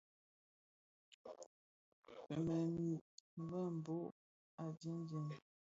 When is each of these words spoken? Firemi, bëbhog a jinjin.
Firemi, 2.01 2.89
bëbhog 3.49 4.13
a 4.63 4.63
jinjin. 4.79 5.27